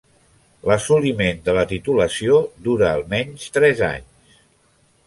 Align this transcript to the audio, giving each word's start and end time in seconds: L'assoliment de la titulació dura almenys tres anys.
L'assoliment 0.69 1.43
de 1.49 1.55
la 1.57 1.65
titulació 1.73 2.41
dura 2.69 2.91
almenys 2.95 3.47
tres 3.59 3.87
anys. 3.93 4.39